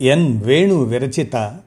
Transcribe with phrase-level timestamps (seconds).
[0.00, 1.58] ఎన్ వేణు విరచిత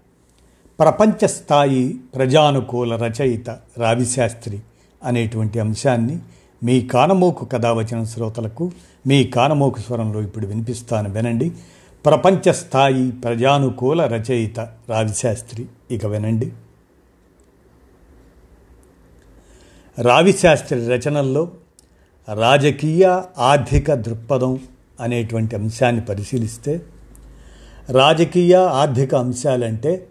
[0.79, 4.59] ప్రపంచ స్థాయి ప్రజానుకూల రచయిత రావిశాస్త్రి
[5.03, 6.19] అనేటువంటి అంశాన్ని
[6.63, 8.71] మీ కానమోకు కథావచన శ్రోతలకు
[9.07, 11.51] మీ కానమోకు స్వరంలో ఇప్పుడు వినిపిస్తాను వినండి.
[12.05, 16.51] ప్రపంచ స్థాయి ప్రజానుకూల రచయిత రావిశాస్త్రి ఇక వినండి.
[20.01, 21.51] రావిశాస్త్రి రచనల్లో
[22.33, 24.59] రాజకీయ ఆర్థిక దృక్పథం
[24.99, 26.81] అనేటువంటి అంశాన్ని పరిశీలిస్తే
[27.89, 30.07] రాజకీయ ఆర్థిక అంశాలంటే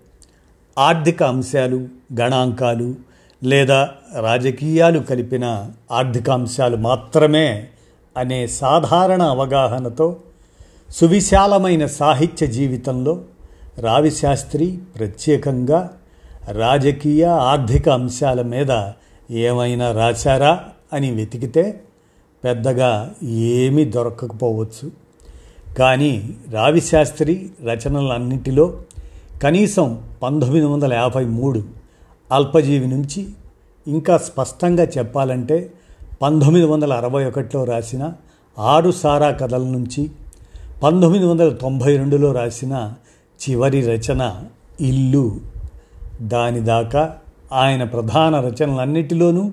[0.79, 1.89] ఆర్థిక అంశాలు
[2.21, 2.95] గణాంకాలు
[3.45, 3.89] లేదా
[4.21, 7.69] రాజకీయాలు కలిపిన ఆర్థిక అంశాలు మాత్రమే
[8.17, 10.17] అనే సాధారణ అవగాహనతో
[10.91, 13.21] సువిశాలమైన సాహిత్య జీవితంలో
[13.79, 15.91] రావిశాస్త్రి ప్రత్యేకంగా
[16.51, 18.89] రాజకీయ ఆర్థిక అంశాల మీద
[19.31, 21.81] ఏమైనా రాశారా అని వెతికితే
[22.45, 25.02] పెద్దగా ఏమీ దొరకకపోవచ్చు.
[25.79, 28.77] కానీ రావిశాస్త్రి రచనలన్నింటిలో
[29.43, 31.63] కనీసం పంతొమ్మిది వందల యాభై మూడు
[32.33, 33.27] అల్పజీవి నుంచి
[33.87, 35.73] ఇంకా స్పష్టంగా చెప్పాలంటే
[36.23, 38.13] పంతొమ్మిది వందల అరవై ఒకటిలో రాసిన
[38.59, 40.11] ఆరు సారా కథల నుంచి
[40.83, 42.93] పంతొమ్మిది వందల తొంభై రెండులో రాసిన
[43.41, 44.43] చివరి రచన
[44.81, 45.41] ఇల్లు.
[46.21, 47.17] దాని దాకా
[47.53, 49.51] ఆయన ప్రధాన రచనలన్నిటిలోనూ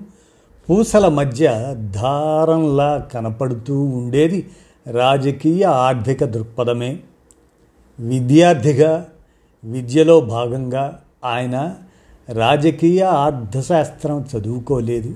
[0.68, 1.46] పూసల మధ్య
[1.78, 4.46] దారంలా కనపడుతూ ఉండేది
[4.90, 7.00] రాజకీయ ఆర్థిక దృక్పథమే
[8.00, 9.06] విద్యార్థిగా
[9.64, 11.76] విద్యలో భాగంగా ఆయన
[12.32, 15.14] రాజకీయ అర్థశాస్త్రం చదువుకోలేదు.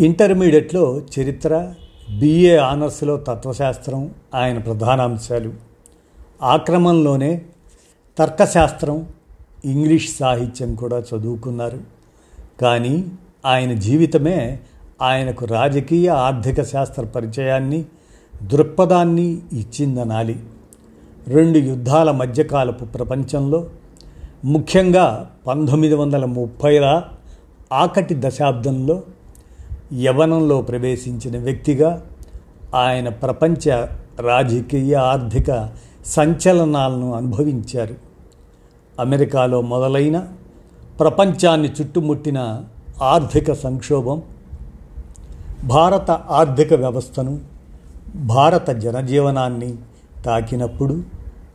[0.00, 1.74] ఇంటర్మీడియట్లో చరిత్ర
[2.18, 5.52] బిఏ ఆనర్స్లో తత్వశాస్త్రం ఆయన ప్రధాన అంశాలు
[6.42, 7.42] ఆక్రమంలోనే
[8.18, 9.08] తర్కశాస్త్రం
[9.64, 11.80] ఇంగ్లీష్ సాహిత్యం కూడా చదువుకున్నారు.
[12.60, 13.06] కానీ
[13.46, 14.60] ఆయన జీవితమే
[15.02, 17.84] ఆయనకు రాజకీయ ఆర్థిక శాస్త్ర పరిచయాన్ని
[18.42, 20.40] దృక్పథాన్ని ఇచ్చిందనాలి.
[21.26, 23.66] రెండు యుద్ధాల మధ్యకాలపు ప్రపంచంలో
[24.44, 27.02] ముఖ్యంగా పంతొమ్మిది వందల ముప్పైల
[27.72, 29.02] ఆకటి దశాబ్దంలో
[30.00, 32.02] యవనంలో ప్రవేశించిన వ్యక్తిగా
[32.74, 33.86] ఆయన ప్రపంచ
[34.20, 35.68] రాజకీయ ఆర్థిక
[36.06, 37.94] సంచలనాలను అనుభవించారు.
[39.00, 40.28] అమెరికాలో మొదలైన
[41.00, 42.62] ప్రపంచాన్ని చుట్టుముట్టిన
[43.02, 44.22] ఆర్థిక సంక్షోభం
[45.64, 47.40] భారత ఆర్థిక వ్యవస్థను
[48.16, 49.76] భారత జనజీవనాన్ని
[50.24, 51.02] తాకినప్పుడు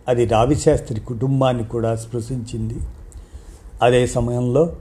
[0.07, 2.79] అది రావిశాస్త్రి కుటుంబాన్ని కూడా స్పృశించింది.
[3.83, 4.75] అదే సమయంలో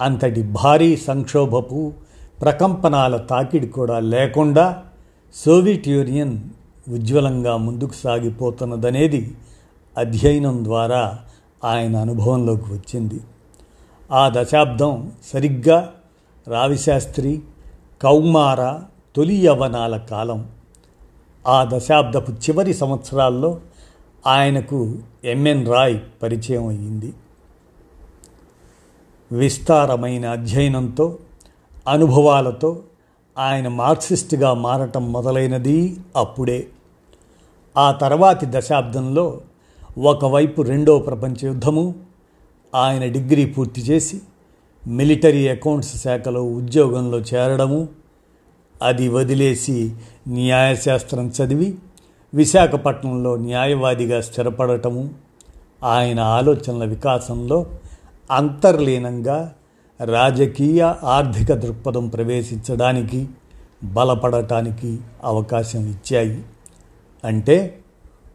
[0.00, 1.92] అంతటి భారీ సంక్షోభపు
[2.40, 4.82] ప్రకంపనాల తాకిడి కూడా లేకుండా
[5.34, 6.40] సోవియట్ యూనియన్
[6.88, 9.34] ఉజ్వలంగా ముందుకు సాగిపోతున్నదనేది
[9.98, 11.18] అధ్యయనం ద్వారా
[11.64, 13.20] ఆయన అనుభవంలోకి వచ్చింది.
[14.12, 15.92] ఆ దశాబ్దం సరిగ్గా
[16.48, 17.42] రావిశాస్త్రి
[18.02, 18.80] కౌమార
[19.16, 20.50] తొలి యవనాల కాలం.
[21.48, 23.60] ఆ దశాబ్దపు చివరి సంవత్సరాల్లో
[24.26, 27.12] ఆయనకు ఎంఎన్ రాయ్ పరిచయం అయ్యింది.
[29.32, 31.18] విస్తారమైన అధ్యయనంతో
[31.88, 32.82] అనుభవాలతో
[33.38, 36.66] ఆయన మార్క్సిస్ట్గా మారటం మొదలైనది అప్పుడే.
[37.76, 39.40] ఆ తర్వాతి దశాబ్దంలో
[39.98, 41.94] ఒకవైపు రెండో ప్రపంచ యుద్ధము
[42.74, 44.20] ఆయన డిగ్రీ పూర్తి చేసి
[44.86, 47.88] మిలిటరీ అకౌంట్స్ శాఖలో ఉద్యోగంలో చేరడము
[48.82, 49.94] అది వదిలేసి
[50.28, 51.78] న్యాయశాస్త్రం చదివి
[52.34, 55.10] విశాఖపట్నంలో న్యాయవాదిగా స్థిరపడటము
[55.84, 57.66] ఆయన ఆలోచనల వికాసంలో
[58.30, 59.52] అంతర్లీనంగా
[60.04, 63.28] రాజకీయ ఆర్థిక దృక్పథం ప్రవేశించడానికి
[63.84, 66.42] బలపడటానికి అవకాశం ఇచ్చాయి.
[67.24, 67.78] అంటే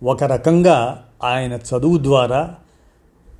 [0.03, 2.55] ఒక రకంగా ఆయన చదువు ద్వారా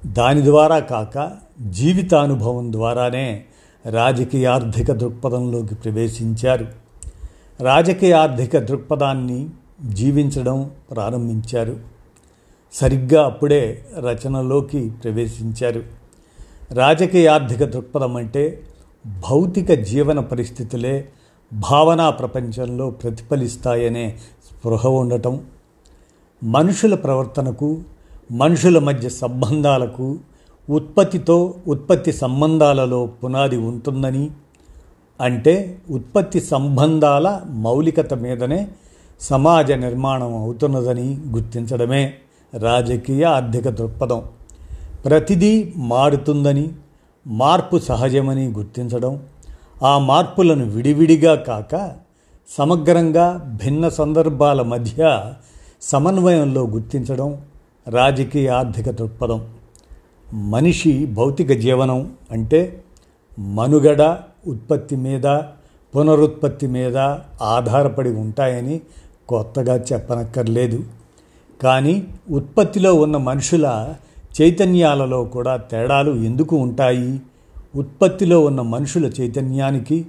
[0.05, 1.31] దాని ద్వారా కాక
[1.61, 3.43] జీవితానుభవం ద్వారానే
[3.89, 6.67] రాజకీయ ఆర్థిక దృక్పథంలోకి ప్రవేశించారు.
[7.61, 9.49] రాజకీయ ఆర్థిక దృక్పథాన్ని
[9.85, 11.79] జీవించడం ప్రారంభించారు.
[12.73, 15.83] సరిగ్గా అప్పుడే రచనలోకి ప్రవేశించారు.
[16.71, 18.61] రాజకీయ ఆర్థిక దృక్పథం అంటే
[19.05, 21.09] భౌతిక జీవన పరిస్థితులే
[21.53, 25.41] భావనా ప్రపంచంలో ప్రతిఫలిస్తాయనే స్పృహ ఉండటం.
[26.43, 27.81] మనుషుల ప్రవర్తనకు
[28.31, 30.19] మనుషుల మధ్య సంబంధాలకు
[30.69, 34.29] ఉత్పత్తితో ఉత్పత్తి సంబంధాలలో పునాది ఉంటుందని
[35.21, 38.67] అంటే ఉత్పత్తి సంబంధాల మౌలికత మీదనే
[39.21, 42.13] సమాజ నిర్మాణం అవుతున్నదని గుర్తించడమే
[42.59, 44.23] రాజకీయ ఆర్థిక దృక్పథం.
[45.05, 46.69] ప్రతిదీ మారుతుందని
[47.27, 49.23] మార్పు సహజమని గుర్తించడం
[49.83, 51.91] ఆ మార్పులను విడివిడిగా కాక
[52.57, 55.23] సమగ్రంగా భిన్న సందర్భాల మధ్య
[55.81, 57.41] సమన్వయంలో గుర్తించడం
[57.87, 59.47] రాజకీయ ఆర్థిక దృక్పథం.
[60.33, 62.83] మనిషి భౌతిక జీవనం అంటే
[63.39, 64.17] మనుగడ
[64.47, 65.23] ఉత్పత్తి మీద
[65.95, 66.97] పునరుత్పత్తి మీద
[67.41, 68.81] ఆధారపడి ఉంటాయని
[69.29, 70.83] కొత్తగా చెప్పనక్కర్లేదు.
[71.63, 73.93] కానీ ఉత్పత్తిలో ఉన్న మనుషుల
[74.41, 77.21] చైతన్యాలలో కూడా తేడాలు ఎందుకు ఉంటాయి?
[77.75, 80.05] ఉత్పత్తిలో ఉన్న మనుషుల చైతన్యానికి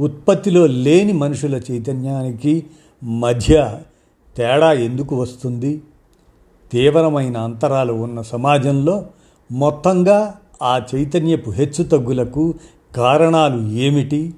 [0.00, 2.66] ఉత్పత్తిలో లేని మనుషుల చైతన్యానికి
[3.04, 3.78] మధ్య
[4.36, 5.82] తేడా ఎందుకు వస్తుంది?
[6.72, 9.06] తీవ్రమైన అంతరాలు ఉన్న సమాజంలో
[9.52, 12.54] మొత్తంగా ఆ చైతన్యపు హెచ్చుతగ్గులకు
[12.96, 14.34] కారణాలు ఏమిటి?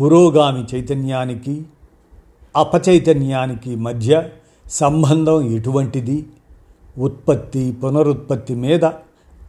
[0.00, 1.64] పురోగామి చైతన్యానికి
[2.56, 4.28] అపచైతన్యానికి మధ్య
[4.66, 6.26] సంబంధం ఎటువంటిది?
[6.98, 8.84] ఉత్పత్తి పునరుత్పత్తి మీద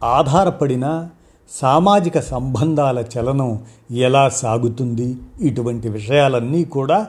[0.04, 1.08] ఆధారపడిన
[1.50, 5.16] సామాజిక సంబంధాల చలనం ఎలా సాగుతుంది?
[5.40, 7.08] ఇటువంటి విషయాలన్నీ కూడా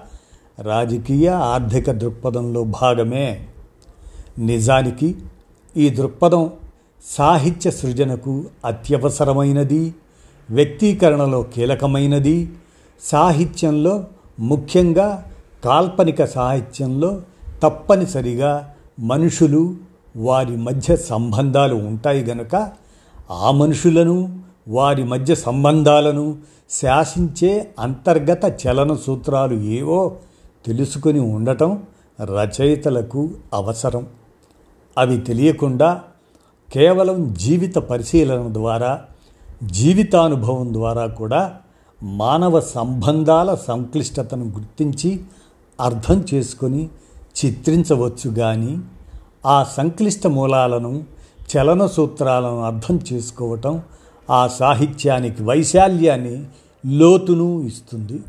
[0.60, 3.48] రాజకీయ ఆర్థిక దృక్పథంలో భాగమే.
[4.38, 5.16] నిజానికి
[5.78, 6.52] ఈ దృక్పథం
[7.06, 9.94] సాహిత్య సృజనకు అత్యవసరమైనది
[10.50, 12.52] వ్యక్తీకరణలో కీలకమైనది
[13.02, 14.06] సాహిత్యంలో
[14.40, 15.26] ముఖ్యంగా
[15.64, 17.22] కాల్పనిక సాహిత్యంలో
[17.64, 19.76] తప్పనిసరిగా మనుషులు
[20.16, 22.56] వారి మధ్య సంబంధాలు ఉంటాయి గనక
[23.32, 26.38] ఆ మనుషులను వారి మధ్య సంబంధాలను
[26.70, 30.16] శాసించే అంతర్గత చలన సూత్రాలు ఏవో
[30.66, 31.84] తెలుసుకుని ఉండటం
[32.22, 34.08] రచయితలకు అవసరం.
[34.98, 36.02] అవి తెలియకుండా
[36.74, 39.02] కేవలం జీవిత పరిశీలన ద్వారా
[39.64, 41.56] జీవితానుభవం ద్వారా కూడా
[42.04, 45.20] మానవ సంబంధాల సంక్లిష్టతను గుర్తించి
[45.80, 46.90] అర్థం చేసుకొని
[47.46, 48.78] చిత్రించవచ్చు కానీ
[49.46, 51.04] ఆ సంక్లిష్ట మూలాలను
[51.52, 53.82] చలన సూత్రాలను అర్థం చేసుకోవటం
[54.30, 56.46] ఆ సాహిత్యానికి వైశాల్యాన్ని
[56.86, 58.20] లోతును ఇస్తుంది.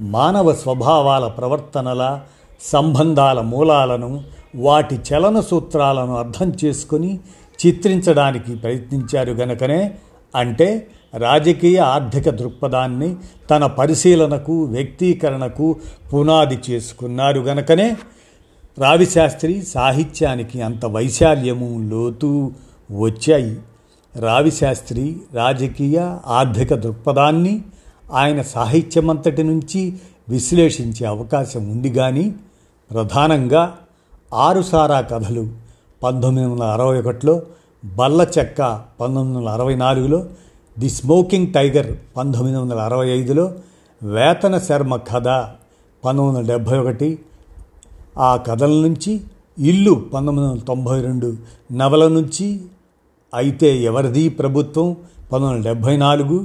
[0.00, 2.20] మానవ స్వభావాల ప్రవర్తనల
[2.60, 4.24] సంబంధాల మూలాలను
[4.54, 7.20] వాటి చలన సూత్రాలను అర్థం చేసుకొని
[7.66, 9.94] చిత్రించడానికి ప్రయత్నించారు గనకనే.
[10.36, 10.86] అంటే
[11.16, 13.16] రాజకీయ ఆర్థిక దృక్పథాన్ని
[13.50, 15.76] తన పరిశీలనకు వ్యక్తీకరణకు
[16.12, 17.96] పునాది చేసుకున్నారు గనకనే.
[18.78, 22.52] రావిశాస్త్రి సాహిత్యానికి అంత వైశాల్యము లోతు
[22.90, 23.56] వచ్చాయి.
[24.16, 27.62] రావిశాస్త్రి రాజకీయ ఆర్థిక దృక్పథాన్ని
[28.12, 29.94] ఆయన సాహిత్యమంతటి నుంచి
[30.28, 32.34] విశ్లేషించే అవకాశం ఉంది కానీ
[32.90, 33.76] ప్రధానంగా
[34.32, 35.42] ఆరుసారా కథలు
[36.02, 37.34] పంతొమ్మిది వందల అరవై ఒకటిలో
[37.92, 38.60] బల్ల చెక్క
[39.00, 40.18] పంతొమ్మిది వందల అరవై నాలుగులో
[40.76, 43.44] ది స్మోకింగ్ టైగర్ పంతొమ్మిది వందల అరవై ఐదులో
[44.02, 45.28] వేతన శర్మ కథ
[46.02, 47.08] పంతొమ్మిది వందల డెబ్భై ఒకటి
[48.20, 49.12] ఆ కథల నుంచి
[49.64, 51.28] ఇల్లు పంతొమ్మిది వందల తొంభై రెండు
[51.72, 52.46] నవల నుంచి
[53.32, 54.88] అయితే ఎవరిది ప్రభుత్వం
[55.24, 56.38] పంతొమ్మిది వందల డెబ్భై నాలుగు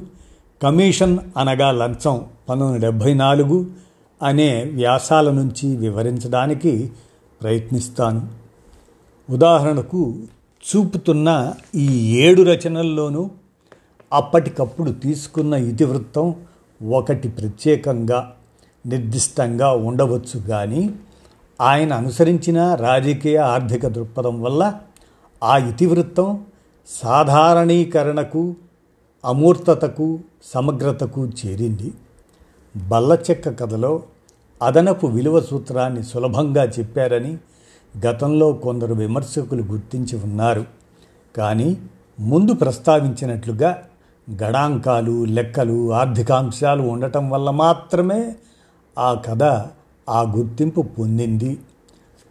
[0.62, 2.18] కమిషన్ అనగా లంచం
[2.48, 3.58] పంతొమ్మిది వందల డెబ్భై నాలుగు
[4.22, 6.74] అనే వ్యాసాల నుంచి వివరించడానికి
[7.42, 8.28] ప్రయత్నిస్తాను.
[9.30, 10.16] ఉదాహరణకు
[10.66, 13.30] చూపుతున్న ఈ ఏడు రచనల్లోనూ
[14.14, 16.36] అప్పటికప్పుడు తీసుకున్న ఇతివృత్తం
[16.90, 18.36] ఒకటి ప్రత్యేకంగా
[18.86, 20.96] నిర్దిష్టంగా ఉండవచ్చు కానీ
[21.62, 24.80] ఆయన అనుసరించిన రాజకీయ ఆర్థిక దృక్పథం వల్ల
[25.44, 26.46] ఆ ఇతివృత్తం
[26.88, 28.56] సాధారణీకరణకు
[29.26, 31.94] అమూర్తతకు సమగ్రతకు చేరింది.
[32.88, 34.04] బల్లచెక్క కథలో
[34.62, 37.38] అదనపు విలువ సూత్రాన్ని సులభంగా చెప్పారని
[38.08, 40.66] గతంలో కొందరు విమర్శకులు గుర్తించి ఉన్నారు.
[41.38, 41.78] కానీ
[42.20, 43.78] ముందు ప్రస్తావించినట్లుగా
[44.44, 48.36] గణాంకాలు లెక్కలు ఆర్థికాంశాలు ఉండటం వల్ల మాత్రమే
[49.00, 49.44] ఆ కథ
[50.10, 51.58] ఆ గుర్తింపు పొందింది.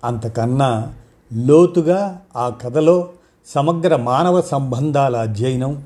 [0.04, 0.93] అంతకన్నా
[1.33, 3.09] లోతుగా ఆ కథలో
[3.47, 5.85] సమగ్ర మానవ సంబంధాల అధ్యయనం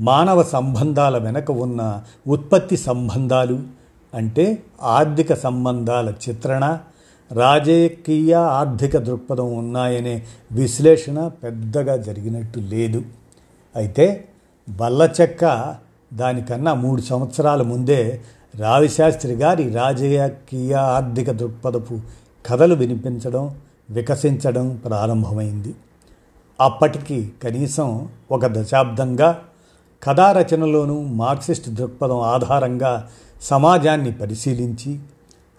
[0.00, 3.79] మానవ సంబంధాల వెనక ఉన్న ఉత్పత్తి సంబంధాలు
[4.14, 6.78] అంటే ఆర్థిక సంబంధాల చిత్రణ
[7.32, 13.02] రాజకీయ ఆర్థిక దృక్పథం ఉన్నాయనే విశ్లేషణ పెద్దగా జరిగినట్టు లేదు.
[13.76, 14.24] అయితే
[14.68, 15.74] బల్లచెక్క
[16.12, 18.20] దానికన్నా మూడు సంవత్సరాల ముందే
[18.54, 22.00] రావిశాస్త్రి గారి రాజకీయ ఆర్థిక దృక్పథపు
[22.46, 23.54] కథలు వినిపించడం
[23.90, 25.74] వికసించడం ప్రారంభమైంది.
[26.60, 29.44] అప్పటికి కనీసం ఒక దశాబ్దంగా
[30.02, 33.08] కథారచనలోనూ మార్క్సిస్ట్ దృక్పథం ఆధారంగా
[33.42, 34.98] సమాజాన్ని పరిశీలించి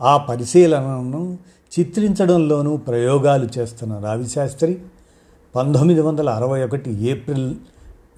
[0.01, 1.37] ఆ పరిశీలనను
[1.79, 4.79] చిత్రించడంలోనూ ప్రయోగాలు చేస్తున్న రావిశాస్త్రి
[5.55, 7.55] పంతొమ్మిది వందల అరవై ఒకటి ఏప్రిల్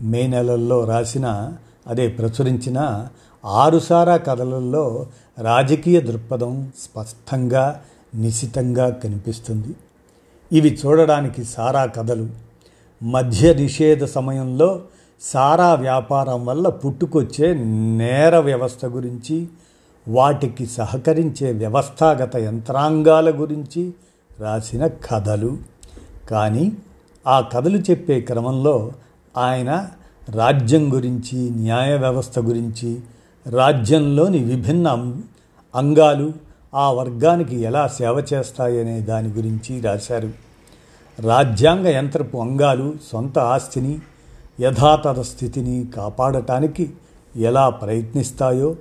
[0.02, 1.54] మే నెలల్లో రాసిన
[1.88, 3.08] అదే ప్రచురించిన
[3.46, 5.08] ఆరుసారా కథలలో
[5.42, 7.82] రాజకీయ దృక్పథం స్పష్టంగా
[8.16, 9.76] నిశితంగా కనిపిస్తుంది.
[10.52, 12.28] ఇవి చూడడానికి సారా కథలు.
[13.04, 14.82] మధ్య నిషేధ సమయంలో
[15.24, 17.54] సారా వ్యాపారం వల్ల పుట్టుకొచ్చే
[17.98, 19.48] నేర వ్యవస్థ గురించి
[20.08, 23.94] వాటికి సహకరించే వ్యవస్థాగత యంత్రాంగాల గురించి
[24.40, 25.58] రాసిన కథలు.
[26.30, 26.72] కానీ
[27.28, 28.92] ఆ కథలు చెప్పే క్రమంలో
[29.38, 29.90] ఆయన
[30.30, 33.00] రాజ్యం గురించి న్యాయ వ్యవస్థ గురించి
[33.50, 34.88] రాజ్యంలోని విభిన్న
[35.76, 36.34] అంగాలు
[36.76, 40.30] ఆ వర్గానికి ఎలా సేవ చేస్తాయనే దాని గురించి రాశారు.
[41.20, 44.00] రాజ్యాంగ యంత్రపు అంగాలు సొంత ఆస్తిని
[44.60, 46.94] యథాతథ స్థితిని కాపాడటానికి
[47.36, 48.76] ఎలా ప్రయత్నిస్తాయో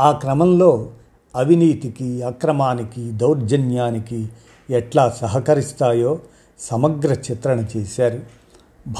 [0.00, 0.90] ఆ క్రమంలో
[1.36, 4.28] అవినీతికి అక్రమానికి దౌర్జన్యానికి
[4.70, 6.18] ఎట్లా సహకరిస్తాయో
[6.58, 8.20] సమగ్ర చిత్రణ చేశారు.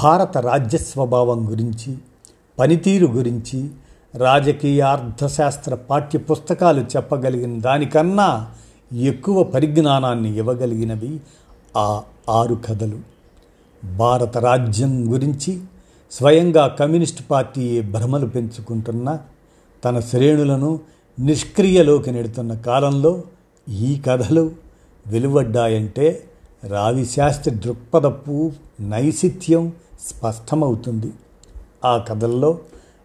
[0.03, 1.97] భారత రాజ్య స్వభావం గురించి
[2.59, 3.69] పనితీరు గురించి
[4.15, 8.47] రాజకీయ అర్థశాస్త్ర పాఠ్య పుస్తకాలు చెప్పగలిగిన దానికన్నా
[8.93, 11.19] ఎక్కువ పరిజ్ఞానాన్ని ఇవ్వగలిగినవి
[11.77, 12.99] ఆ ఆరు కథలు.
[13.97, 15.61] భారత రాజ్యం గురించి
[16.11, 19.19] స్వయంగా కమ్యూనిస్ట్ పార్టీ భ్రమలు పెంచుకుంటున్న
[19.85, 20.79] తన శ్రేణులను
[21.19, 23.23] నిష్క్రియలోకి నెడుతున్న కాలంలో
[23.69, 24.51] ఈ కథలు
[25.07, 26.23] వెలువడ్డాయంటే
[26.67, 31.11] రావి శాస్త్రి దృక్పథపు నైసిత్యం స్పష్టమవుతుంది.
[31.85, 32.59] ఆ కథల్లో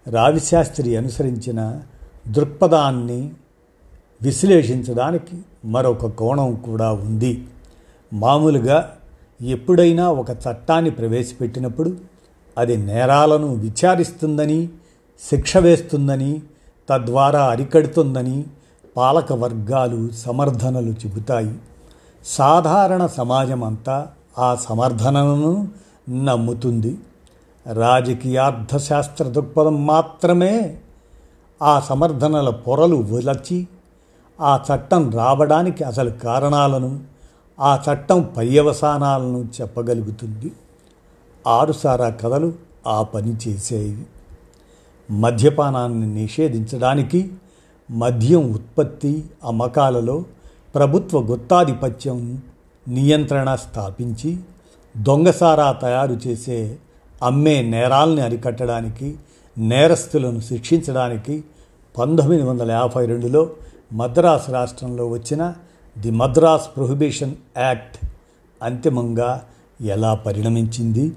[0.08, 1.80] రావిశాస్త్రి అనుసరించిన
[2.28, 3.30] దృక్పథాన్ని
[4.22, 7.44] విశ్లేషించడానికి మరొక కోణం కూడా ఉంది.
[8.12, 8.96] మామూలుగా
[9.42, 12.09] ఎప్పుడైనా ఒక చట్టాన్ని ప్రవేశపెట్టినప్పుడు
[12.60, 14.68] అది నేరాలను విచారిస్తుందని
[15.30, 16.42] శిక్ష వేస్తుందని
[16.90, 18.44] తద్వారా అరికడుతుందని
[18.96, 21.54] పాలక వర్గాలు సమర్థనలు చెబుతాయి.
[22.24, 25.68] సాధారణ సమాజం అంతా ఆ సమర్థనను
[26.10, 26.98] నమ్ముతుంది.
[27.72, 30.78] రాజకీయార్థశాస్త్ర దృక్పథం మాత్రమే
[31.62, 33.68] ఆ సమర్థనల పొరలు వలచి
[34.40, 37.00] ఆ చట్టం రావడానికి అసలు కారణాలను
[37.60, 40.52] ఆ చట్టం పర్యవసానాలను చెప్పగలుగుతుంది.
[41.46, 42.52] ఆరుసారా కథలు
[42.86, 44.04] ఆ పని చేసేవి.
[45.10, 47.30] మద్యపానాన్ని నిషేధించడానికి
[47.90, 50.24] మద్యం ఉత్పత్తి అమ్మకాలలో
[50.74, 52.42] ప్రభుత్వ గుత్తాధిపత్యం
[52.88, 54.36] నియంత్రణ స్థాపించి
[54.96, 56.78] దొంగసారా తయారు చేసే
[57.22, 59.16] అమ్మే నేరాల్ని అరికట్టడానికి
[59.58, 61.44] నేరస్తులను శిక్షించడానికి
[61.98, 63.50] పంతొమ్మిది వందల యాభై రెండులో
[63.92, 65.54] మద్రాసు రాష్ట్రంలో వచ్చిన
[65.98, 68.06] ది మద్రాస్ ప్రొహిబిషన్ యాక్ట్
[68.62, 69.44] అంతిమంగా
[69.80, 71.12] ఎలా పరిణమించింది?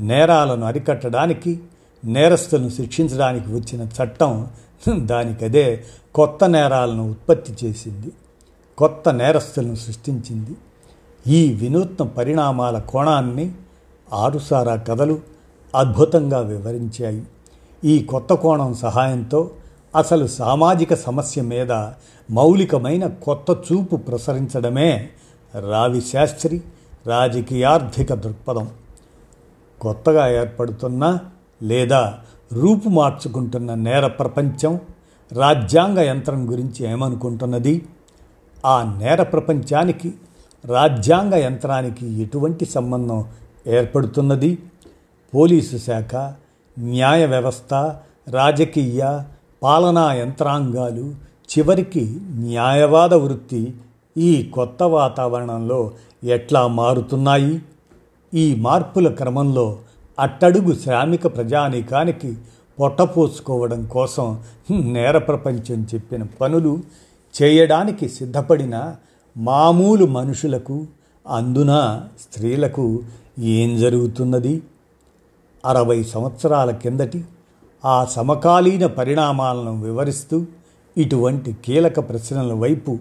[0.00, 1.60] నేరాలను అరికట్టడానికి
[2.04, 4.46] నేరస్తులను శిక్షించడానికి వచ్చిన చట్టం
[4.98, 8.12] దానికదే కొత్త నేరాలను ఉత్పత్తి చేసింది
[8.78, 10.50] కొత్త నేరస్తులను సృష్టించింది.
[11.26, 13.52] ఈ వినూత్న పరిణామాల కోణాన్ని
[14.12, 15.20] ఆరుసారా కథలు
[15.74, 17.22] అద్భుతంగా వివరించాయి.
[17.84, 19.50] ఈ కొత్త కోణం సహాయంతో
[19.96, 21.72] అసలు సామాజిక సమస్య మీద
[22.30, 25.08] మౌలికమైన కొత్త చూపు ప్రసరించడమే
[25.70, 26.62] రావి శాస్త్రి
[27.06, 28.68] రాజకీయార్థిక దృక్పథం.
[29.80, 31.18] కొత్తగా ఏర్పడుతున్న
[31.62, 32.18] లేదా
[32.52, 34.80] రూపు మార్చుకుంటున్న నేర ప్రపంచం
[35.32, 37.86] రాజ్యాంగ యంత్రం గురించి ఏమనుకుంటున్నది?
[38.66, 40.14] ఆ నేర ప్రపంచానికి
[40.64, 43.24] రాజ్యాంగ యంత్రానికి ఎటువంటి సంబంధం
[43.66, 44.58] ఏర్పడుతున్నది?
[45.34, 46.34] పోలీసు శాఖ
[46.78, 47.74] న్యాయ వ్యవస్థ
[48.28, 49.20] రాజకీయ
[49.62, 51.14] పాలనా యంత్రాంగాలు
[51.50, 53.74] చివరికి న్యాయవాద వృత్తి
[54.16, 55.90] ఈ కొత్త వాతావరణంలో
[56.24, 57.62] ఎట్లా మారుతున్నాయి?
[58.34, 59.78] ఈ మార్పుల క్రమంలో
[60.18, 62.36] అట్టడుగు శ్రామిక ప్రజానీకానికి
[62.80, 66.78] పొట్టపోసుకోవడం కోసం నేర ప్రపంచం చెప్పిన పనులు
[67.34, 68.94] చేయడానికి సిద్ధపడిన
[69.36, 70.86] మామూలు మనుషులకు
[71.28, 73.02] అందున స్త్రీలకు
[73.38, 74.62] ఏం జరుగుతున్నది?
[75.66, 77.24] అరవై సంవత్సరాల కిందటి
[77.84, 80.46] ఆ సమకాలీన పరిణామాలను వివరిస్తూ
[80.98, 82.98] ఇటువంటి కీలక ప్రశ్నల వైపు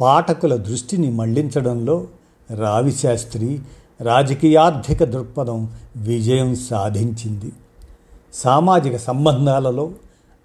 [0.00, 2.06] పాఠకుల దృష్టిని మళ్ళించడంలో
[2.50, 3.60] రావిశాస్త్రి
[4.00, 7.52] రాజకీయార్థిక దృక్పథం విజయం సాధించింది.
[8.32, 9.90] సామాజిక సంబంధాలలో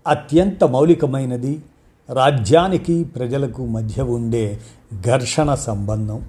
[0.08, 1.64] అత్యంత మౌలికమైనది
[2.10, 4.60] రాజ్యానికి ప్రజలకు మధ్య ఉండే
[5.06, 6.26] ఘర్షణ సంబంధం.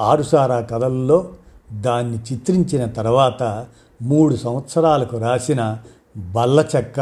[0.00, 1.28] ఆరుసారా కథల్లో
[1.72, 3.66] దాన్ని చిత్రించిన తర్వాత
[4.02, 5.78] మూడు సంవత్సరాలకు రాసిన
[6.16, 7.00] బల్లచెక్క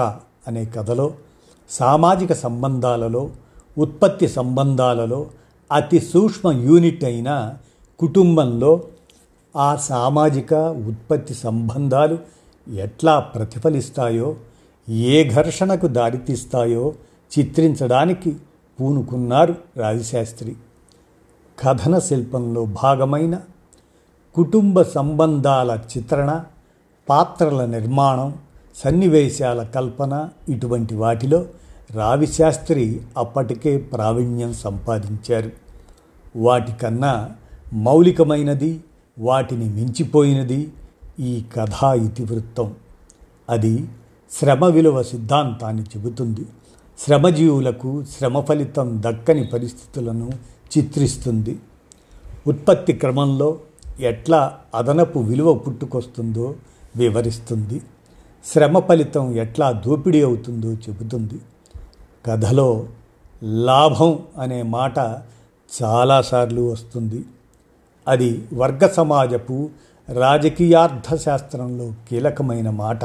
[0.49, 1.13] అనే కథలో
[1.71, 3.31] సామాజిక సంబంధాలలో
[3.79, 5.27] ఉత్పత్తి సంబంధాలలో
[5.73, 7.55] అతి సూక్ష్మ యూనిట్ అయిన
[7.99, 8.81] కుటుంబంలో
[9.57, 12.19] ఆ సామాజిక ఉత్పత్తి సంబంధాలు
[12.75, 14.37] ఎట్లా ప్రతిఫలిస్తాయో
[14.88, 16.95] ఏ ఘర్షణకు దారితీస్తాయో
[17.38, 18.37] చిత్రించడానికి
[18.81, 20.57] పూనుకున్నారు రావిశాస్త్రి
[21.59, 23.40] కథన శిల్పంలో భాగమైన
[24.35, 26.45] కుటుంబ సంబంధాల చిత్రణ
[27.09, 28.35] పాత్రల నిర్మాణం
[28.75, 31.47] సన్నివేశాల కల్పన ఇటువంటి వాటిలో
[31.90, 35.50] రావిశాస్త్రి అప్పటికే ప్రావీణ్యం సంపాదించారు.
[36.37, 37.31] వాటికన్నా
[37.73, 38.81] మౌలికమైనది
[39.19, 40.73] వాటిని మించిపోయినది
[41.21, 42.75] ఈ కథా ఇతివృత్తం.
[43.51, 43.89] అది
[44.31, 46.47] శ్రమ విలువ సిద్ధాంతాన్ని చెబుతుంది.
[46.99, 50.31] శ్రమజీవులకు శ్రమ ఫలితం దక్కని పరిస్థితులను
[50.79, 51.59] చిత్రిస్తుంది.
[52.47, 53.59] ఉత్పత్తి క్రమంలో
[54.01, 56.55] ఎట్లా అదనపు విలువ పుట్టుకొస్తుందో
[56.97, 57.83] వివరిస్తుంది.
[58.45, 61.41] శ్రమ ఫలితం ఎట్లా దోపిడీ అవుతుందో చెబుతుంది.
[62.27, 62.87] కథలో
[63.43, 64.99] లాభం అనే మాట
[65.83, 67.25] చాలాసార్లు వస్తుంది.
[68.09, 69.71] అది వర్గ సమాజపు
[70.09, 73.05] రాజకీయార్థశాస్త్రంలో కీలకమైన మాట.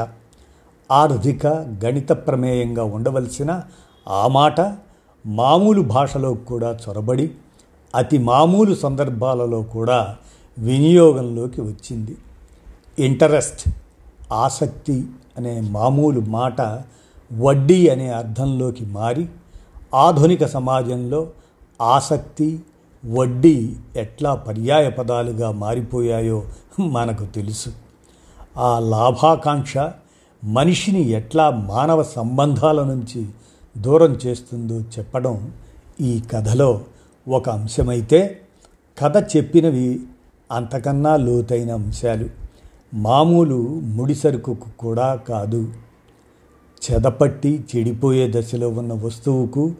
[0.90, 1.46] ఆర్థిక
[1.84, 3.62] గణిత ప్రమేయంగా ఉండవలసిన
[4.08, 4.60] ఆ మాట
[5.26, 7.30] మామూలు భాషలో కూడా చొరబడి
[7.94, 10.16] అతి మామూలు సందర్భాలలో కూడా
[10.58, 12.16] వినియోగంలోకి వచ్చింది.
[12.98, 13.62] ఇంటరెస్ట్
[14.32, 15.04] ఆసక్తి
[15.36, 16.60] అనే మామూలు మాట
[17.32, 19.28] వడ్డీ అనే అర్థంలోకి మారి
[19.94, 21.30] ఆధునిక సమాజంలో
[21.82, 22.60] ఆసక్తి
[23.06, 26.44] వడ్డీ ఎట్లా పర్యాయ పదాలుగా మారిపోయాయో
[26.80, 27.72] మనకు తెలుసు.
[28.56, 29.78] ఆ లాభాకాంక్ష
[30.44, 33.28] మనిషిని ఎట్లా మానవ సంబంధాల నుంచి
[33.78, 35.52] దూరం చేస్తుందో చెప్పడం
[36.00, 36.80] ఈ కథలో
[37.28, 38.40] ఒక అంశమైతే
[38.98, 40.00] కథ చెప్పినవి
[40.52, 42.28] అంతకన్నా లోతైన అంశాలు.
[42.94, 45.72] మామూలు ముడిసరుకు కూడా కాదు.
[46.90, 49.72] చెదపట్టి చెడిపోయే దశలో ఉన్న వస్తువుకు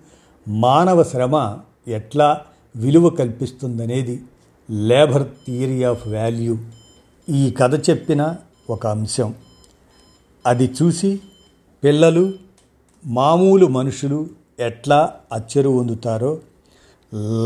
[0.48, 2.40] మానవ శ్రమ ఎట్లా
[2.76, 4.22] విలువ కల్పిస్తుందనేది
[4.70, 6.56] లేబర్ థియరీ ఆఫ్ వాల్యూ.
[7.30, 8.36] ఈ కథ చెప్పిన
[8.70, 9.34] ఒక అంశం.
[10.46, 11.20] అది చూసి
[11.84, 12.32] పిల్లలు
[13.06, 14.28] మామూలు మనుషులు
[14.58, 16.38] ఎట్లా అచ్చరు పొందుతారో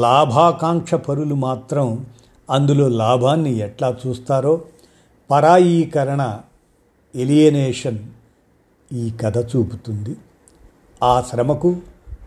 [0.00, 2.06] లాభాకాంక్ష పరులు మాత్రం
[2.50, 4.60] అందులో లాభాన్ని ఎట్లా చూస్తారో
[5.30, 6.38] పరాయీకరణ
[7.14, 7.98] ఎలియనేషన్
[8.92, 10.16] ఈ కథ చూపుతుంది.
[11.02, 11.76] ఆ శ్రమకు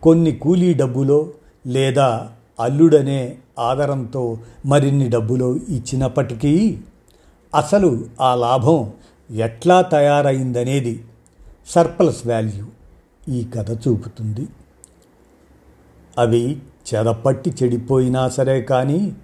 [0.02, 1.30] కొన్ని కూలీ డబ్బులో
[1.66, 6.80] లేదా అల్లుడనే ఆధారంతో మరిన్ని డబ్బులు ఇచ్చినప్పటికీ
[7.54, 8.92] అసలు ఆ లాభం
[9.30, 11.04] ఎట్లా తయారైందనేది
[11.66, 12.66] సర్ప్లస్ వాల్యూ
[13.28, 14.48] ఈ కథ చూపుతుంది.
[16.18, 16.58] అవి
[16.94, 19.16] చెదపట్టి చెడిపోయినా సరే కానీ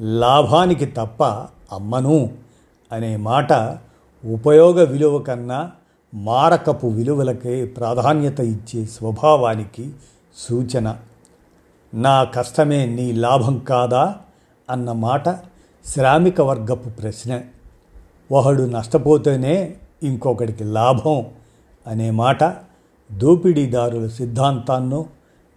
[0.00, 1.24] లాభానికి తప్ప
[1.72, 2.30] అమ్మను
[2.92, 3.78] అనే మాట
[4.24, 5.70] ఉపయోగ విలువ కన్నా
[6.14, 9.90] మారకపు విలువలకే ప్రాధాన్యత ఇచ్చే స్వభావానికి
[10.48, 10.96] సూచన.
[11.94, 14.16] నా కష్టమే నీ లాభం కాదా
[14.70, 15.28] అన్న మాట
[15.86, 17.40] శ్రామిక వర్గపు ప్రశ్న.
[18.32, 21.26] ఒకడు నష్టపోతేనే ఇంకొకడికి లాభం
[21.86, 22.44] అనే మాట
[23.12, 25.06] దోపిడీదారుల సిద్ధాంతాన్నో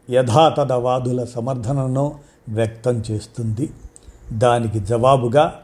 [0.10, 2.16] యథాతథవాదుల సమర్థనను
[2.50, 3.70] వ్యక్తం చేస్తుంది.
[4.32, 5.60] దానికి జవాబుగా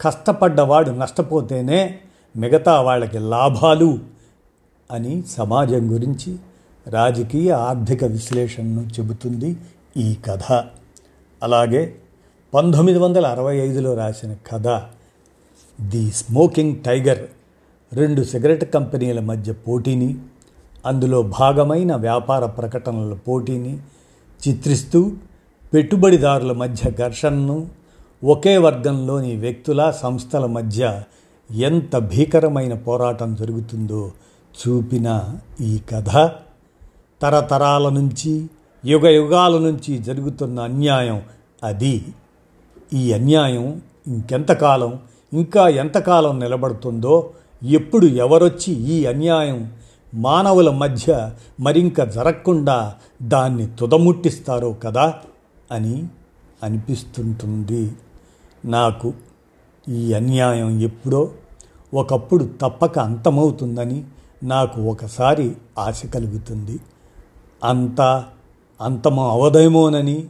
[0.00, 1.98] కష్టపడ్డవాడు నష్టపోతేనే
[2.36, 3.98] మిగతా వాళ్ళకి లాభాలు
[4.90, 6.36] అని సమాజం గురించి
[6.86, 9.56] రాజకీయ ఆర్థిక విశ్లేషణను చెబుతుంది
[9.98, 10.64] ఈ కథ.
[11.42, 11.96] అలాగే
[12.54, 14.68] పంతొమ్మిది వందల అరవై ఐదులో రాసిన కథ
[15.80, 17.18] ది స్మోకింగ్ టైగర్
[17.92, 20.18] రెండు సిగరెట్ కంపెనీల మధ్య పోటీని
[20.86, 23.78] అందులో భాగమైన వ్యాపార ప్రకటనల పోటీని
[24.40, 25.12] చిత్రిస్తూ
[25.74, 27.68] పెట్టుబడిదారుల మధ్య ఘర్షణను
[28.24, 31.02] ఒకే వర్గంలోని వ్యక్తుల సంస్థల మధ్య
[31.50, 34.12] ఎంత భీకరమైన పోరాటం జరుగుతుందో
[34.54, 35.08] చూపిన
[35.60, 36.30] ఈ కథ.
[37.22, 38.46] తరతరాల నుంచి
[38.84, 41.22] యుగ యుగాల నుంచి జరుగుతున్న అన్యాయం
[41.64, 42.04] అది.
[42.94, 44.98] ఈ అన్యాయం ఇంకెంతకాలం
[45.32, 47.30] ఇంకా ఎంతకాలం నిలబడుతుందో
[47.62, 49.72] ఎప్పుడు ఎవరొచ్చి ఈ అన్యాయం
[50.14, 55.14] మానవుల మధ్య మరింక జరగకుండా దాన్ని తుదముట్టిస్తారో కదా
[55.72, 56.08] అని
[56.62, 57.92] అనిపిస్తుంటుంది.
[58.64, 59.12] నాకు
[59.88, 61.30] ఈ అన్యాయం ఎప్పుడో
[61.94, 64.04] ఒకప్పుడు తప్పక అంతమవుతుందని
[64.42, 66.80] నాకు ఒకసారి ఆశ కలుగుతుంది.
[67.64, 68.24] అంత
[68.80, 70.26] అంతము అవదేమోనని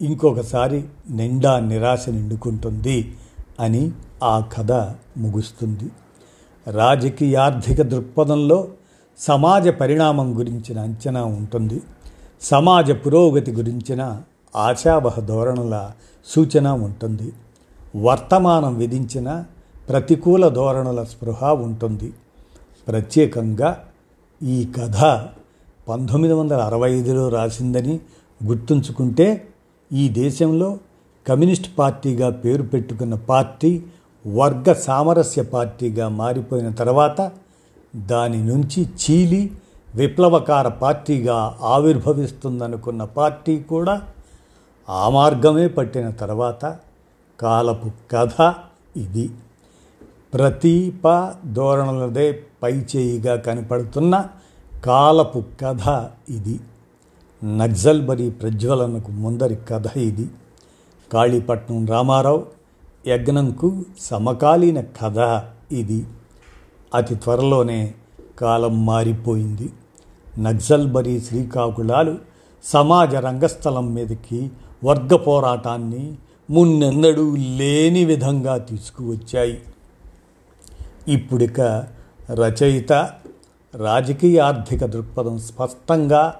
[0.00, 3.14] ఇంకొకసారి నిండా నిరాశ నిండుకుంటుంది
[3.60, 3.90] అని
[4.24, 4.72] ఆ కథ
[5.16, 5.90] ముగుస్తుంది.
[6.70, 8.68] రాజకీయార్థిక దృక్పథంలో
[9.18, 11.82] సమాజ పరిణామం గురించిన అంచనా ఉంటుంది.
[12.42, 14.22] సమాజ పురోగతి గురించిన
[14.56, 15.90] ఆశావహ ధోరణుల
[16.26, 17.32] సూచన ఉంటుంది.
[17.96, 19.44] వర్తమానం విధించిన
[19.88, 22.12] ప్రతికూల ధోరణుల స్పృహ ఉంటుంది.
[22.88, 23.84] ప్రత్యేకంగా
[24.42, 25.28] ఈ కథ
[25.86, 27.94] పంతొమ్మిది వందల అరవై ఐదులో రాసిందని
[28.40, 29.26] గుర్తుంచుకుంటే
[29.90, 30.68] ఈ దేశంలో
[31.26, 33.70] కమ్యూనిస్ట్ పార్టీగా పేరు పెట్టుకున్న పార్టీ
[34.26, 37.18] వర్గ సామరస్య పార్టీగా మారిపోయిన తర్వాత
[38.06, 39.42] దాని నుంచి చీలి
[39.94, 43.94] విప్లవకార పార్టీగా ఆవిర్భవిస్తుందనుకున్న పార్టీ కూడా
[44.88, 46.64] ఆ మార్గమే పట్టిన తర్వాత
[47.38, 48.36] కాలపు కథ
[48.96, 49.26] ఇది.
[50.32, 51.04] ప్రతీప
[51.52, 52.26] ధోరణులదే
[52.62, 54.14] పైచేయిగా కనపడుతున్న
[54.84, 56.60] కాలపు కథ ఇది.
[57.44, 60.28] నక్సల్బరీ ప్రజ్వలనకు ముందరి కథ ఇది.
[61.12, 62.46] కాళీపట్నం రామారావు
[63.06, 65.42] యజ్ఞంకు సమకాలీన కథ
[65.74, 66.06] ఇది.
[66.94, 67.94] అతి త్వరలోనే
[68.38, 69.72] కాలం మారిపోయింది.
[70.38, 72.18] నక్సల్బరీ శ్రీకాకుళాలు
[72.64, 74.50] సమాజ రంగస్థలం మీదకి
[74.84, 76.14] వర్గ పోరాటాన్ని
[76.50, 79.62] మున్నెన్నడూ లేని విధంగా తీసుకువచ్చాయి.
[81.08, 81.60] ఇప్పుడిక
[82.30, 83.10] రచయిత
[83.74, 86.34] రాజకీయ ఆర్థిక దృక్పథం స్పష్టంగా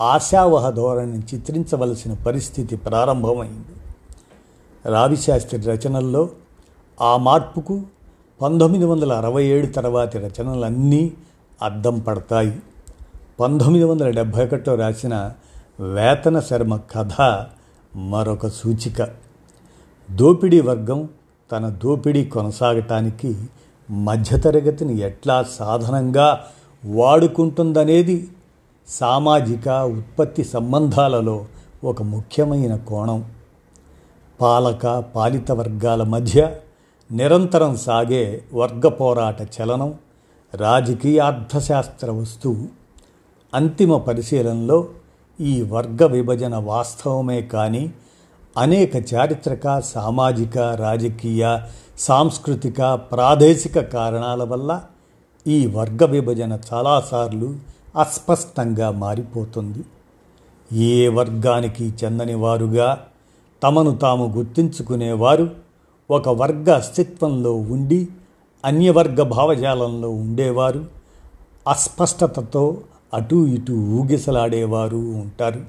[0.00, 3.74] ఆశావహ ధోరణి చిత్రించవలసిన పరిస్థితి ప్రారంభమైంది.
[4.86, 6.28] రావిశాస్త్రి రచనల్లో
[7.00, 7.82] ఆ మార్పుకు
[8.42, 11.12] పంతొమ్మిది వందల అరవై ఏడు తర్వాతి రచనలన్నీ
[11.62, 12.60] అద్దం పడతాయి.
[13.40, 15.32] పంతొమ్మిది వందల డెబ్భై ఒకటిలో రాసిన
[15.80, 17.44] వేతన శర్మ కథ
[17.96, 19.08] మరొక సూచిక.
[20.10, 21.08] దోపిడీ వర్గం
[21.52, 23.36] తన దోపిడీ కొనసాగటానికి
[23.90, 26.44] మధ్యతరగతిని ఎట్లా సాధనంగా
[26.84, 28.28] వాడుకుంటుందనేది
[28.88, 31.44] సామాజిక ఉత్పత్తి సంబంధాలలో
[31.84, 33.30] ఒక ముఖ్యమైన కోణం.
[34.40, 36.56] పాలక పాలిత వర్గాల మధ్య
[37.12, 39.94] నిరంతరం సాగే వర్గ పోరాట చలనం
[40.54, 42.68] రాజకీయ అర్థశాస్త్ర వస్తువు.
[43.54, 44.86] అంతిమ పరిశీలనలో
[45.40, 47.92] ఈ వర్గ విభజన వాస్తవమే కానీ
[48.58, 51.60] అనేక చారిత్రక సామాజిక రాజకీయ
[51.98, 54.82] సాంస్కృతిక ప్రాదేశిక కారణాల వల్ల
[55.46, 57.56] ఈ వర్గ విభజన చాలాసార్లు
[58.00, 59.84] అస్పష్టంగా మారిపోతుంది.
[60.72, 63.06] ఏ వర్గానికి చెందని వారుగా
[63.62, 65.50] తమను తాము గుర్తించుకునేవారు
[66.10, 68.08] ఒక వర్గ అస్తిత్వంలో ఉండి
[68.64, 70.84] అన్యవర్గ భావజాలంలో ఉండేవారు
[71.68, 72.80] అస్పష్టతతో
[73.14, 75.64] అటు ఇటు ఊగిసలాడేవారు ఉంటారు.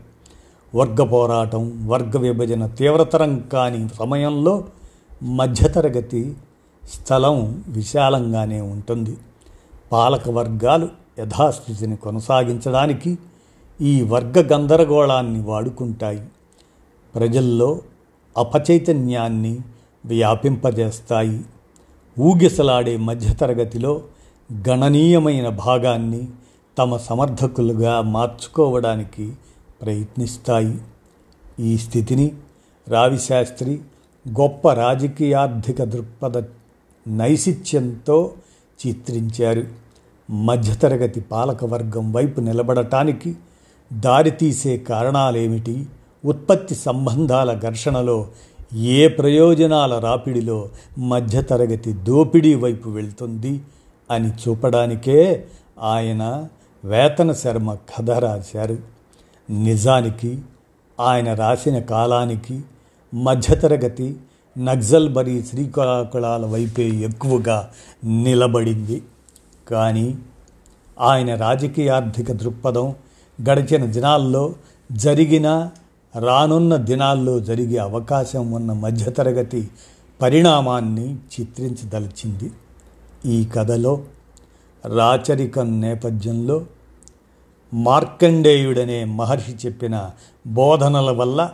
[0.75, 4.63] వర్గ పోరాటం వర్గ విభజన తీవ్రతరం కాని సమయంలో
[5.23, 6.33] మధ్యతరగతి
[6.93, 9.17] స్థలం విశాలంగానే ఉంటుంది.
[9.93, 13.17] పాలక వర్గాలు యథాస్థితిని కొనసాగించడానికి
[13.82, 16.27] ఈ వర్గ గందరగోళాన్ని వాడుకుంటాయి.
[17.15, 17.79] ప్రజల్లో
[18.38, 19.60] అపచైతన్యాన్ని
[20.06, 21.41] వ్యాపింపజేస్తాయి.
[22.19, 24.01] ఊగిసలాడే మధ్యతరగతిలో
[24.69, 26.27] గణనీయమైన భాగాన్ని
[26.77, 29.34] తమ సమర్థకులుగా మార్చుకోవడానికి
[29.82, 30.82] ప్రయత్నిస్తాయి.
[31.60, 32.32] ఈ స్థితిని
[32.88, 33.82] రావిశాస్త్రి
[34.29, 36.43] గొప్ప రాజకీయార్థిక దృక్పథ
[37.08, 38.32] నైశిత్యంతో
[38.88, 39.83] చిత్రించారు.
[40.29, 43.36] మధ్యతరగతి పాలకవర్గం వైపు నిలబడటానికి
[43.93, 45.86] దారితీసే కారణాలేమిటి?
[46.25, 48.27] ఉత్పత్తి సంబంధాల ఘర్షణలో
[48.73, 53.62] ఏ ప్రయోజనాల రాపిడిలో మధ్యతరగతి దోపిడీ వైపు వెళ్తుంది
[54.12, 55.45] అని చూపడానికే
[55.81, 56.47] ఆయన
[56.86, 58.77] వేతన శర్మ కథ రాశారు.
[59.49, 60.39] నిజానికి
[60.99, 62.62] ఆయన రాసిన కాలానికి
[63.13, 64.17] మధ్యతరగతి
[64.57, 67.69] నక్సల్బరీ శ్రీకాకుళాల వైపే ఎక్కువగా
[68.03, 69.01] నిలబడింది.
[69.67, 70.17] కానీ
[70.99, 72.95] ఆయన రాజకీయ ఆర్థిక దృక్పథం
[73.49, 74.56] గడిచిన దినాల్లో
[74.91, 75.69] జరిగిన
[76.19, 79.69] రానున్న దినాల్లో జరిగే అవకాశం ఉన్న మధ్యతరగతి
[80.21, 82.52] పరిణామాన్ని చిత్రించదలిచింది.
[83.26, 84.04] ఈ కథలో
[84.86, 86.65] రాచరికం నేపథ్యంలో
[87.73, 90.10] మార్కండేయుడనే మహర్షి చెప్పిన
[90.47, 91.52] బోధనల వల్ల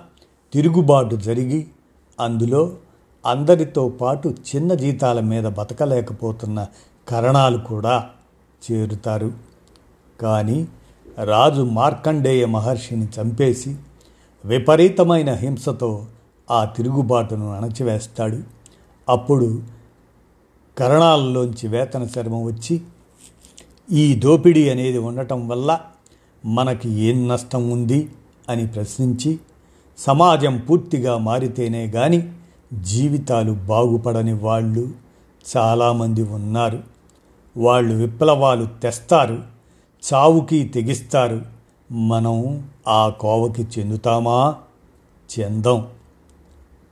[0.54, 1.68] తిరుగుబాటు జరిగి
[2.20, 2.78] అందులో
[3.26, 6.68] అందరితో పాటు చిన్న జీతాల మీద బతకలేకపోతున్న
[7.10, 8.10] కరణాలు కూడా
[8.72, 9.32] చేరుతారు.
[10.22, 10.68] కానీ
[11.24, 13.76] రాజు మార్కండేయ మహర్షిని చంపేసి
[14.46, 16.06] విపరీతమైన హింసతో
[16.52, 18.40] ఆ తిరుగుబాటును అణచివేస్తాడు.
[19.10, 19.62] అప్పుడు
[20.78, 22.82] కరణాలలోంచి వేతన శర్మ వచ్చి
[23.92, 25.80] ఈ దోపిడీ అనేది ఉండటం వల్ల
[26.46, 28.10] మనకి ఏం నష్టం ఉంది?
[28.50, 29.40] అని ప్రశ్నించి
[29.98, 32.34] సమాజం పూర్తిగా మారితేనే కానీ
[32.74, 34.90] జీవితాలు బాగుపడని వాళ్ళు
[35.58, 36.84] చాలామంది ఉన్నారు.
[37.60, 39.44] వాళ్ళు విప్లవాలు తెస్తారు
[40.14, 41.42] చావుకి తెగిస్తారు.
[41.92, 44.56] మనం ఆ కోవకి చెందుతామా?
[45.40, 45.88] చెందం.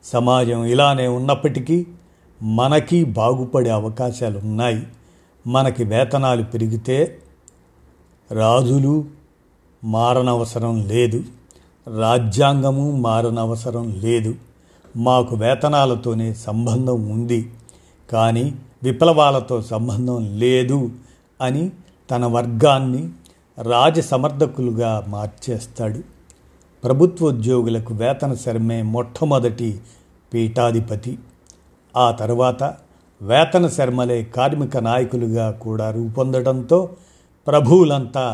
[0.04, 1.88] సమాజం ఇలానే ఉన్నప్పటికీ
[2.44, 4.88] మనకి బాగుపడే అవకాశాలు ఉన్నాయి
[5.48, 7.20] మనకి వేతనాలు పెరిగితే
[8.32, 9.06] రాజులు
[9.84, 11.24] మారనవసరం లేదు.
[12.00, 14.36] రాజ్యాంగము మారనవసరం లేదు.
[14.98, 17.54] మాకు వేతనాలతోనే సంబంధం ఉంది.
[18.12, 18.54] కానీ
[18.88, 20.80] విప్లవాలతో సంబంధం లేదు
[21.42, 21.72] అని
[22.12, 23.10] తన వర్గాన్ని
[23.62, 26.02] రాజసమర్థకులుగా మార్చేస్తాడు.
[26.84, 29.70] ప్రభుత్వోద్యోగులకు వేతన శర్మే మొట్టమొదటి
[30.34, 31.18] పీఠాధిపతి.
[31.98, 32.64] ఆ తర్వాత
[33.22, 36.90] వేతన శర్మలే కార్మిక నాయకులుగా కూడా రూపొందడంతో
[37.48, 38.26] ప్రభువులంతా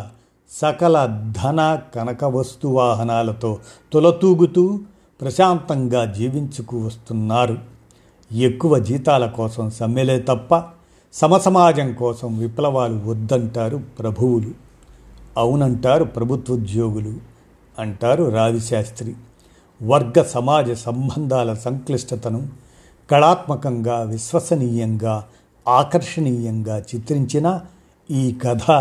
[0.51, 0.95] సకల
[1.43, 3.51] ధన కనక వస్తు వాహనాలతో
[3.93, 4.79] తులతూగుతూ
[5.21, 7.72] ప్రశాంతంగా జీవించుకు వస్తున్నారు.
[8.33, 10.63] ఎక్కువ జీతాల కోసం సమ్మెలే తప్ప
[11.13, 14.51] సమసమాజం కోసం విప్లవాలు వద్దంటారు ప్రభువులు.
[15.37, 17.13] అవునంటారు ప్రభుత్వోద్యోగులు
[17.79, 19.15] అంటారు రావిశాస్త్రి.
[19.83, 22.47] వర్గ సమాజ సంబంధాల సంక్లిష్టతను
[23.11, 25.25] కళాత్మకంగా విశ్వసనీయంగా
[25.67, 27.61] ఆకర్షణీయంగా చిత్రించిన
[28.11, 28.71] ఈ కథ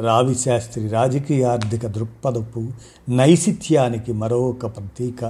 [0.00, 2.66] రావిశాస్త్రి రాజకీయ ఆర్థిక దృక్పథపు
[3.08, 5.24] నైసిత్యానికి మరొక ప్రతీక.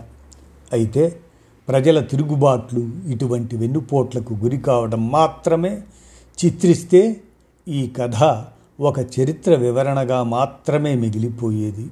[0.73, 1.21] అయితే
[1.69, 5.81] ప్రజల తిరుగుబాట్లు ఇటువంటి వెన్నుపోట్లకు గురి కావడం మాత్రమే
[6.45, 7.21] చిత్రిస్తే
[7.69, 8.45] ఈ కథ
[8.81, 11.91] ఒక చరిత్ర వివరణగా మాత్రమే మిగిలిపోయేది.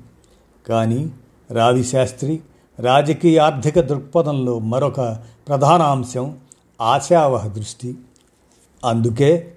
[0.69, 1.11] కానీ
[1.51, 2.41] రావిశాస్త్రి
[2.81, 5.01] రాజకీయ ఆర్థిక దృక్పథంలో మరొక
[5.49, 6.37] ప్రధాన అంశం
[6.81, 7.95] ఆశావహ దృష్టి.
[8.85, 9.53] అందుకే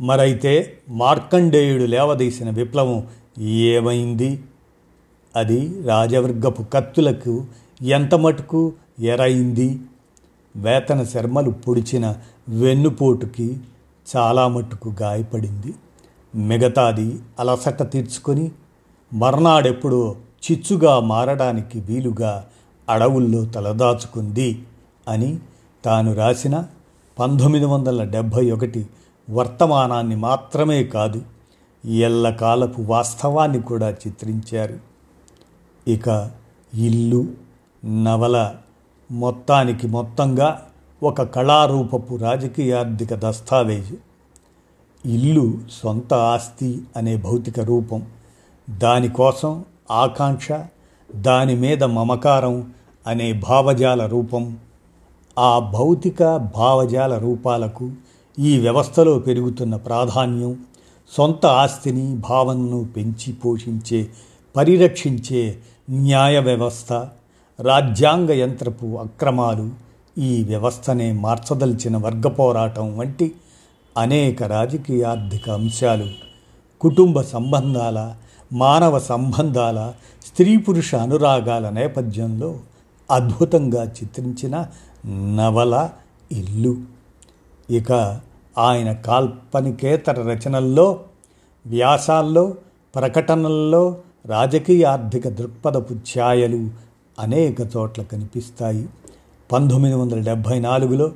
[0.00, 3.06] మరైతే మార్కండేయుడు లేవదీసిన విప్లవం
[3.40, 4.40] ఏమైంది?
[5.36, 7.44] అది రాజవర్గపు కత్తులకు
[7.82, 9.80] ఎంత మటుకు ఎరైంది.
[10.56, 12.14] వేతన శర్మలు పొడిచిన
[12.48, 13.60] వెన్నుపోటుకి
[14.16, 15.74] చాలా మట్టుకు గాయపడింది.
[16.34, 18.52] మిగతాది అలసట తీర్చుకొని
[19.14, 22.44] మర్నాడెప్పుడో చిచ్చుగా మారడానికి వీలుగా
[22.88, 24.62] అడవుల్లో తలదాచుకుంది
[25.08, 25.38] అని
[25.84, 26.64] తాను రాసిన
[27.18, 28.86] పంతొమ్మిది వందల డెబ్భై ఒకటి
[29.30, 31.22] వర్తమానాన్ని మాత్రమే కాదు
[31.84, 34.78] ఎల్లకాలపు వాస్తవాన్ని కూడా చిత్రించారు.
[35.88, 36.30] ఇక
[36.74, 37.26] ఇల్లు
[37.86, 38.54] నవల
[39.10, 40.66] మొత్తానికి మొత్తంగా
[41.02, 43.96] ఒక కళారూపపు రాజకీయార్థిక దస్తావేజు.
[45.08, 48.06] ఇల్లు సొంత ఆస్తి అనే భౌతిక రూపం.
[48.70, 50.48] దానికోసం ఆకాంక్ష
[51.16, 52.72] దాని మీద మమకారం
[53.06, 54.58] అనే భావజాల రూపం.
[55.38, 57.90] ఆ భౌతిక భావజాల రూపాలకు
[58.38, 60.64] ఈ వ్యవస్థలో పెరుగుతున్న ప్రాధాన్యం
[61.16, 64.08] సొంత ఆస్తిని భావనను పెంచి పోషించే
[64.56, 65.58] పరిరక్షించే
[65.90, 67.08] న్యాయ వ్యవస్థ
[67.60, 69.70] రాజ్యాంగ యంత్రపు అక్రమాలు
[70.18, 73.32] ఈ వ్యవస్థనే మార్చదల్చిన వర్గ పోరాటం వంటి
[73.96, 76.06] అనేక రాజకీయ ఆర్థిక అంశాలు
[76.80, 78.14] కుటుంబ సంబంధాల
[78.52, 79.92] మానవ సంబంధాల
[80.26, 82.60] స్త్రీ పురుష అనురాగాల నేపథ్యంలో
[83.10, 84.66] అద్భుతంగా చిత్రించిన
[85.34, 85.90] నవల
[86.32, 86.76] ఇల్లు.
[87.70, 88.20] ఇక
[88.58, 91.00] ఆయన కాల్పనికేతర రచనల్లో
[91.66, 92.54] వ్యాసాల్లో
[92.94, 96.87] ప్రకటనల్లో రాజకీయ ఆర్థిక దృక్పథపు ఛాయలు
[97.18, 98.88] అనేక చోట్ల కనిపిస్తాయి.
[99.52, 101.12] పంతొమ్మిది వందల డెబ్భై నాలుగులో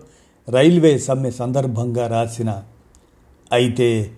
[0.48, 2.62] రైల్వే సమ్మె సందర్భంగా రాసిన
[3.52, 4.10] అయితే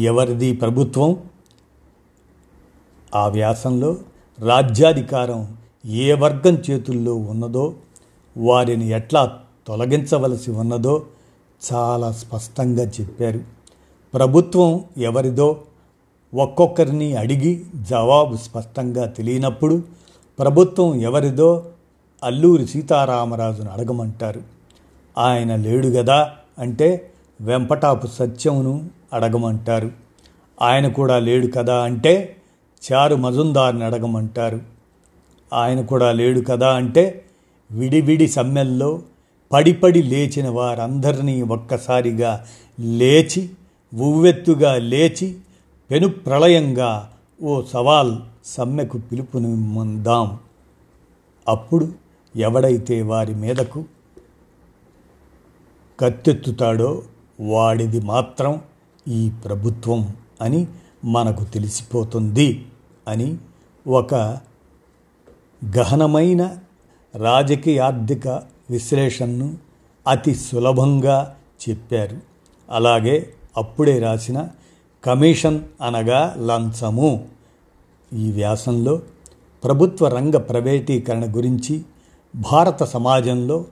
[0.00, 1.16] ఎవరిది ప్రభుత్వం?
[3.14, 3.96] ఆ వ్యాసంలో
[4.38, 7.74] రాజ్యాధికారం ఏ వర్గం చేతుల్లో ఉన్నదో
[8.36, 11.06] వారిని ఎట్లా తొలగించవలసి ఉన్నదో
[11.72, 13.40] చాలా స్పష్టంగా చెప్పారు.
[14.14, 15.60] ప్రభుత్వం ఎవరిదో
[16.34, 19.82] ఒక్కొక్కరిని అడిగి జవాబు స్పష్టంగా తెలియనప్పుడు
[20.38, 21.66] ప్రభుత్వం ఎవరిదో
[22.24, 24.42] అల్లూరి సీతారామరాజును అడగమంటారు.
[25.18, 29.90] ఆయన లేడు గదా అంటే వెంపటాపు సత్యమును అడగమంటారు.
[30.62, 32.36] ఆయన కూడా లేడు కదా అంటే
[32.92, 34.60] చారు మజుందార్ని అడగమంటారు.
[35.52, 37.24] ఆయన కూడా లేడు కదా అంటే
[37.72, 39.02] విడివిడి సమ్మెల్లో
[39.52, 42.46] పడిపడి లేచిన వారందరినీ ఒక్కసారిగా
[42.80, 43.50] లేచి
[43.94, 45.36] ఉవ్వెత్తుగా లేచి
[45.90, 47.10] పెను ప్రళయంగా
[47.42, 48.12] ఓ సవాల్
[48.44, 50.38] సమ్మెకు పిలుపునిమ్మందాం
[51.48, 51.92] అప్పుడు
[52.36, 53.84] ఎవడైతే వారి మీదకు
[56.00, 57.02] కత్తెత్తుతాడో
[57.40, 58.60] వాడిది మాత్రం
[59.08, 60.66] ఈ ప్రభుత్వం అని
[61.04, 62.66] మనకు తెలిసిపోతుంది
[63.08, 63.36] అని
[63.86, 64.14] ఒక
[65.76, 66.58] గహనమైన
[67.16, 68.28] రాజకీయ ఆర్థిక
[68.70, 69.56] విశ్లేషణను
[70.08, 71.36] అతి సులభంగా
[71.68, 72.20] చెప్పారు.
[72.70, 74.48] అలాగే అప్పుడే రాసిన
[75.04, 77.33] కమిషన్ అనగా లంచము.
[78.14, 79.02] ఈ వ్యాసంలో
[79.64, 81.82] ప్రభుత్వ రంగ ప్రైవేటీకరణ గురించి
[82.36, 83.64] భారత సమాజంలో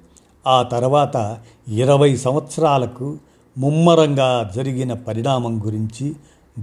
[0.46, 3.18] ఆ తర్వాత ఇరవై సంవత్సరాలకు
[3.58, 6.16] ముమ్మరంగా జరిగిన పరిణామం గురించి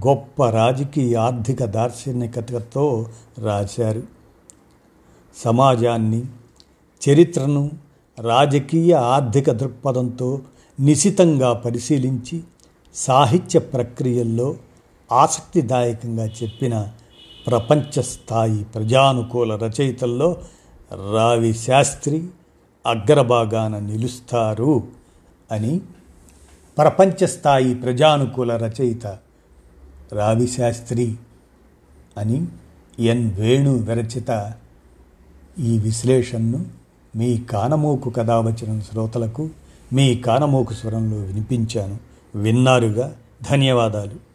[0.07, 3.05] గొప్ప రాజకీయ ఆర్థిక దార్శనికతతో
[3.37, 4.03] రాశారు.
[5.43, 6.23] సమాజాన్ని
[7.01, 7.71] చరిత్రను
[8.19, 10.41] రాజకీయ ఆర్థిక దృక్పథంతో
[10.79, 12.43] నిశితంగా పరిశీలించి
[12.95, 14.55] సాహిత్య ప్రక్రియల్లో
[15.11, 16.87] ఆసక్తిదాయకంగా చెప్పిన
[17.49, 20.37] ప్రపంచ స్థాయి ప్రజానుకూల రచయితల్లో
[21.13, 22.27] రావి శాస్త్రి
[22.87, 24.83] అగ్రభాగాన నిలుస్తారు
[25.51, 25.81] అని
[26.77, 29.07] ప్రపంచ స్థాయి ప్రజానుకూల రచయిత
[30.13, 31.15] రావి శాస్త్రి
[32.17, 32.47] అని
[32.99, 34.53] ఎన్ వేణు విరచిత
[35.59, 36.65] ఈ విశ్లేషణను
[37.15, 39.49] మీ కానమోకు కథావచన శ్రోతలకు
[39.93, 41.97] మీ కానమోకు స్వరంలో వినిపించాను.
[42.35, 43.15] విన్నారుగా.
[43.51, 44.28] ధన్యవాదాలు.